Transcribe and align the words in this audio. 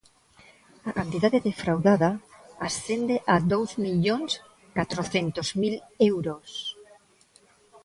A 0.89 0.91
cantidade 0.99 1.43
defraudada 1.49 2.09
ascende 2.67 3.15
a 3.33 3.35
dous 3.51 3.71
millóns 3.85 4.31
catrocentos 4.77 5.47
mil 5.61 5.75
euros. 6.11 6.49